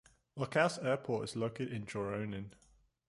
[0.35, 2.53] Varkaus Airport is located in Joroinen.